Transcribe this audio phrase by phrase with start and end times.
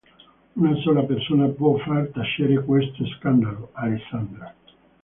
[0.55, 4.51] Una sola persona può far tacere questo scandalo: Alessandra.